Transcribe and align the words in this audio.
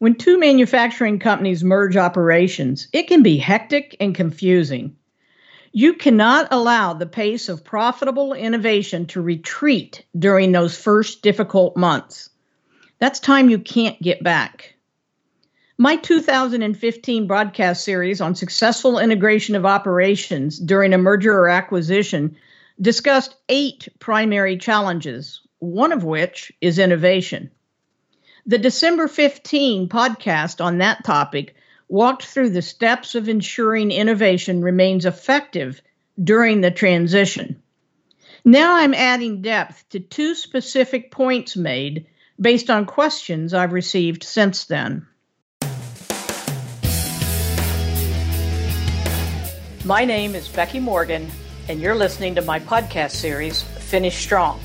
When 0.00 0.14
two 0.14 0.38
manufacturing 0.38 1.18
companies 1.18 1.64
merge 1.64 1.96
operations, 1.96 2.86
it 2.92 3.08
can 3.08 3.24
be 3.24 3.36
hectic 3.36 3.96
and 3.98 4.14
confusing. 4.14 4.94
You 5.72 5.94
cannot 5.94 6.48
allow 6.52 6.94
the 6.94 7.06
pace 7.06 7.48
of 7.48 7.64
profitable 7.64 8.32
innovation 8.32 9.06
to 9.06 9.20
retreat 9.20 10.04
during 10.16 10.52
those 10.52 10.78
first 10.80 11.22
difficult 11.22 11.76
months. 11.76 12.30
That's 13.00 13.18
time 13.18 13.50
you 13.50 13.58
can't 13.58 14.00
get 14.00 14.22
back. 14.22 14.74
My 15.76 15.96
2015 15.96 17.26
broadcast 17.26 17.82
series 17.82 18.20
on 18.20 18.36
successful 18.36 19.00
integration 19.00 19.56
of 19.56 19.66
operations 19.66 20.60
during 20.60 20.92
a 20.92 20.98
merger 20.98 21.32
or 21.32 21.48
acquisition 21.48 22.36
discussed 22.80 23.34
eight 23.48 23.88
primary 23.98 24.58
challenges, 24.58 25.40
one 25.58 25.90
of 25.90 26.04
which 26.04 26.52
is 26.60 26.78
innovation. 26.78 27.50
The 28.48 28.56
December 28.56 29.08
15 29.08 29.90
podcast 29.90 30.64
on 30.64 30.78
that 30.78 31.04
topic 31.04 31.54
walked 31.86 32.24
through 32.24 32.48
the 32.48 32.62
steps 32.62 33.14
of 33.14 33.28
ensuring 33.28 33.90
innovation 33.90 34.62
remains 34.62 35.04
effective 35.04 35.82
during 36.24 36.62
the 36.62 36.70
transition. 36.70 37.62
Now 38.46 38.76
I'm 38.76 38.94
adding 38.94 39.42
depth 39.42 39.86
to 39.90 40.00
two 40.00 40.34
specific 40.34 41.10
points 41.10 41.56
made 41.56 42.06
based 42.40 42.70
on 42.70 42.86
questions 42.86 43.52
I've 43.52 43.74
received 43.74 44.24
since 44.24 44.64
then. 44.64 45.06
My 49.84 50.06
name 50.06 50.34
is 50.34 50.48
Becky 50.48 50.80
Morgan, 50.80 51.30
and 51.68 51.82
you're 51.82 51.94
listening 51.94 52.34
to 52.36 52.40
my 52.40 52.60
podcast 52.60 53.10
series, 53.10 53.60
Finish 53.60 54.16
Strong. 54.16 54.58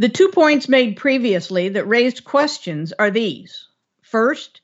The 0.00 0.08
two 0.08 0.28
points 0.28 0.66
made 0.66 0.96
previously 0.96 1.68
that 1.68 1.86
raised 1.86 2.24
questions 2.24 2.94
are 2.98 3.10
these. 3.10 3.68
First, 4.00 4.62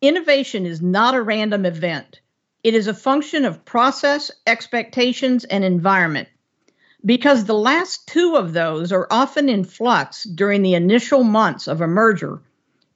innovation 0.00 0.64
is 0.64 0.80
not 0.80 1.16
a 1.16 1.22
random 1.22 1.66
event. 1.66 2.20
It 2.62 2.74
is 2.74 2.86
a 2.86 2.94
function 2.94 3.44
of 3.44 3.64
process, 3.64 4.30
expectations, 4.46 5.44
and 5.44 5.64
environment. 5.64 6.28
Because 7.04 7.44
the 7.46 7.58
last 7.58 8.06
two 8.06 8.36
of 8.36 8.52
those 8.52 8.92
are 8.92 9.08
often 9.10 9.48
in 9.48 9.64
flux 9.64 10.22
during 10.22 10.62
the 10.62 10.74
initial 10.74 11.24
months 11.24 11.66
of 11.66 11.80
a 11.80 11.88
merger, 11.88 12.40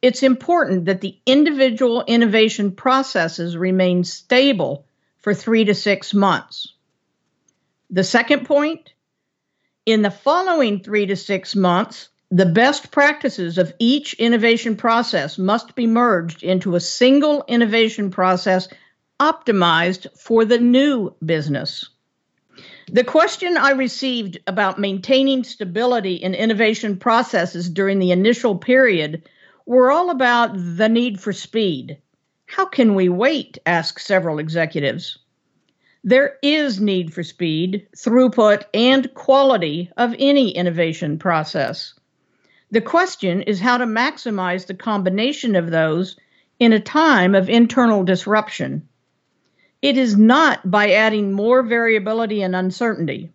it's 0.00 0.22
important 0.22 0.84
that 0.84 1.00
the 1.00 1.18
individual 1.26 2.04
innovation 2.06 2.70
processes 2.70 3.56
remain 3.56 4.04
stable 4.04 4.86
for 5.18 5.34
three 5.34 5.64
to 5.64 5.74
six 5.74 6.14
months. 6.14 6.72
The 7.90 8.04
second 8.04 8.46
point 8.46 8.92
in 9.86 10.02
the 10.02 10.10
following 10.10 10.80
three 10.80 11.06
to 11.06 11.16
six 11.16 11.54
months, 11.54 12.08
the 12.30 12.46
best 12.46 12.90
practices 12.90 13.58
of 13.58 13.74
each 13.78 14.14
innovation 14.14 14.76
process 14.76 15.38
must 15.38 15.74
be 15.74 15.86
merged 15.86 16.42
into 16.42 16.74
a 16.74 16.80
single 16.80 17.44
innovation 17.48 18.10
process 18.10 18.68
optimized 19.20 20.06
for 20.18 20.44
the 20.44 20.58
new 20.58 21.14
business. 21.24 21.88
The 22.90 23.04
question 23.04 23.56
I 23.56 23.70
received 23.72 24.38
about 24.46 24.78
maintaining 24.78 25.44
stability 25.44 26.14
in 26.14 26.34
innovation 26.34 26.96
processes 26.96 27.68
during 27.68 27.98
the 27.98 28.10
initial 28.10 28.56
period 28.56 29.28
were 29.66 29.90
all 29.90 30.10
about 30.10 30.52
the 30.54 30.88
need 30.88 31.20
for 31.20 31.32
speed. 31.32 31.98
How 32.46 32.66
can 32.66 32.94
we 32.94 33.08
wait? 33.08 33.58
asked 33.66 34.00
several 34.00 34.38
executives. 34.38 35.18
There 36.06 36.36
is 36.42 36.82
need 36.82 37.14
for 37.14 37.22
speed, 37.22 37.86
throughput, 37.96 38.64
and 38.74 39.12
quality 39.14 39.90
of 39.96 40.14
any 40.18 40.50
innovation 40.50 41.18
process. 41.18 41.94
The 42.70 42.82
question 42.82 43.40
is 43.40 43.58
how 43.58 43.78
to 43.78 43.86
maximize 43.86 44.66
the 44.66 44.74
combination 44.74 45.56
of 45.56 45.70
those 45.70 46.16
in 46.60 46.74
a 46.74 46.80
time 46.80 47.34
of 47.34 47.48
internal 47.48 48.04
disruption. 48.04 48.86
It 49.80 49.96
is 49.96 50.14
not 50.14 50.70
by 50.70 50.90
adding 50.90 51.32
more 51.32 51.62
variability 51.62 52.42
and 52.42 52.54
uncertainty. 52.54 53.30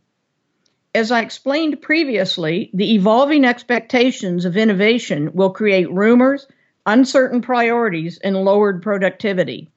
As 0.93 1.11
I 1.11 1.21
explained 1.21 1.81
previously, 1.81 2.69
the 2.75 2.93
evolving 2.93 3.45
expectations 3.45 4.45
of 4.45 4.57
innovation 4.57 5.33
will 5.33 5.49
create 5.49 5.91
rumors, 5.91 6.45
uncertain 6.85 7.41
priorities, 7.41 8.19
and 8.19 8.37
lowered 8.37 8.83
productivity. 8.83 9.71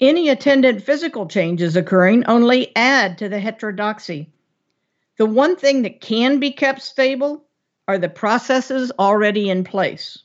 Any 0.00 0.28
attendant 0.28 0.82
physical 0.82 1.26
changes 1.28 1.76
occurring 1.76 2.24
only 2.26 2.74
add 2.74 3.18
to 3.18 3.28
the 3.28 3.38
heterodoxy. 3.38 4.28
The 5.18 5.26
one 5.26 5.54
thing 5.54 5.82
that 5.82 6.00
can 6.00 6.40
be 6.40 6.50
kept 6.50 6.82
stable 6.82 7.44
are 7.86 7.98
the 7.98 8.08
processes 8.08 8.90
already 8.98 9.48
in 9.48 9.62
place. 9.62 10.18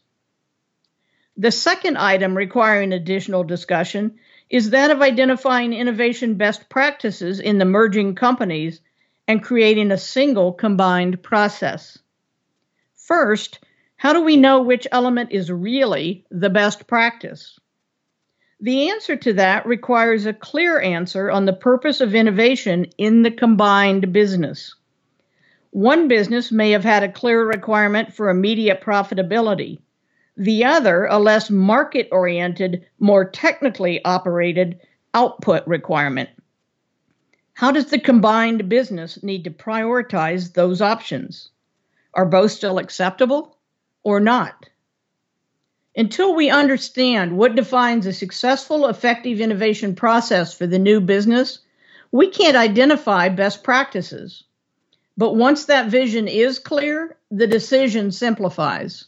The 1.38 1.52
second 1.52 1.98
item 1.98 2.36
requiring 2.36 2.94
additional 2.94 3.44
discussion 3.44 4.20
is 4.50 4.72
that 4.72 4.90
of 4.90 5.02
identifying 5.02 5.74
innovation 5.74 6.34
best 6.36 6.68
practices 6.70 7.40
in 7.40 7.60
the 7.60 7.66
merging 7.66 8.16
companies 8.16 8.82
and 9.28 9.44
creating 9.44 9.92
a 9.92 9.98
single 9.98 10.52
combined 10.52 11.22
process. 11.22 12.00
First, 12.96 13.60
how 13.96 14.14
do 14.14 14.24
we 14.24 14.38
know 14.38 14.64
which 14.64 14.88
element 14.92 15.32
is 15.32 15.52
really 15.52 16.26
the 16.32 16.50
best 16.50 16.88
practice? 16.88 17.60
The 18.62 18.90
answer 18.90 19.16
to 19.16 19.34
that 19.34 19.66
requires 19.66 20.26
a 20.26 20.34
clear 20.34 20.82
answer 20.82 21.32
on 21.32 21.46
the 21.46 21.54
purpose 21.54 22.02
of 22.02 22.14
innovation 22.14 22.86
in 22.98 23.22
the 23.22 23.32
combined 23.32 24.12
business. 24.12 24.76
One 25.72 26.08
business 26.08 26.52
may 26.52 26.72
have 26.72 26.84
had 26.84 27.04
a 27.04 27.12
clear 27.12 27.46
requirement 27.46 28.14
for 28.14 28.30
immediate 28.30 28.82
profitability, 28.82 29.80
the 30.36 30.64
other, 30.64 31.06
a 31.06 31.20
less 31.20 31.50
market 31.50 32.08
oriented, 32.14 32.86
more 32.98 33.26
technically 33.26 34.04
operated 34.06 34.80
output 35.14 35.68
requirement. 35.68 36.30
How 37.54 37.74
does 37.74 37.88
the 37.88 38.00
combined 38.00 38.70
business 38.70 39.22
need 39.22 39.44
to 39.44 39.52
prioritize 39.52 40.54
those 40.54 40.82
options? 40.82 41.50
Are 42.14 42.26
both 42.26 42.52
still 42.52 42.78
acceptable 42.78 43.58
or 44.04 44.22
not? 44.22 44.70
Until 46.00 46.34
we 46.34 46.50
understand 46.50 47.38
what 47.38 47.56
defines 47.56 48.06
a 48.06 48.14
successful, 48.14 48.88
effective 48.88 49.42
innovation 49.42 49.94
process 49.94 50.54
for 50.54 50.66
the 50.66 50.80
new 50.80 51.02
business, 51.02 51.60
we 52.14 52.30
can't 52.30 52.56
identify 52.56 53.28
best 53.28 53.66
practices. 53.66 54.46
But 55.18 55.36
once 55.36 55.66
that 55.66 55.90
vision 55.90 56.30
is 56.30 56.58
clear, 56.58 57.18
the 57.32 57.48
decision 57.48 58.14
simplifies. 58.14 59.08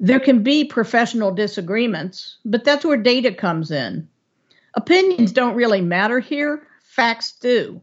There 0.00 0.18
can 0.18 0.42
be 0.42 0.64
professional 0.64 1.30
disagreements, 1.30 2.38
but 2.44 2.64
that's 2.64 2.84
where 2.84 2.96
data 2.96 3.32
comes 3.32 3.70
in. 3.70 4.08
Opinions 4.74 5.30
don't 5.30 5.54
really 5.54 5.82
matter 5.82 6.18
here, 6.18 6.66
facts 6.82 7.30
do. 7.30 7.80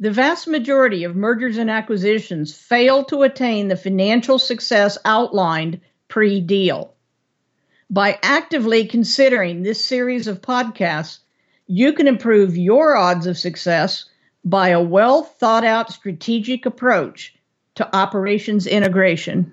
The 0.00 0.10
vast 0.10 0.48
majority 0.48 1.04
of 1.04 1.14
mergers 1.14 1.58
and 1.58 1.70
acquisitions 1.70 2.52
fail 2.52 3.04
to 3.04 3.22
attain 3.22 3.68
the 3.68 3.76
financial 3.76 4.40
success 4.40 4.98
outlined 5.04 5.80
pre 6.08 6.40
deal. 6.40 6.96
By 7.92 8.20
actively 8.22 8.86
considering 8.86 9.64
this 9.64 9.84
series 9.84 10.28
of 10.28 10.40
podcasts, 10.40 11.18
you 11.66 11.92
can 11.92 12.06
improve 12.06 12.56
your 12.56 12.96
odds 12.96 13.26
of 13.26 13.36
success 13.36 14.04
by 14.44 14.68
a 14.68 14.80
well 14.80 15.24
thought 15.24 15.64
out 15.64 15.92
strategic 15.92 16.66
approach 16.66 17.34
to 17.74 17.96
operations 17.96 18.68
integration. 18.68 19.52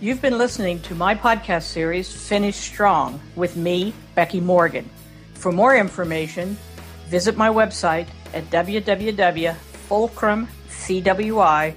You've 0.00 0.22
been 0.22 0.38
listening 0.38 0.78
to 0.82 0.94
my 0.94 1.16
podcast 1.16 1.64
series, 1.64 2.12
Finish 2.12 2.54
Strong, 2.54 3.20
with 3.34 3.56
me, 3.56 3.92
Becky 4.14 4.38
Morgan. 4.38 4.88
For 5.34 5.50
more 5.50 5.76
information, 5.76 6.56
visit 7.08 7.36
my 7.36 7.48
website 7.48 8.06
at 8.32 8.44
www.fulcrum.com 8.50 10.48
cwi.com. 10.86 11.72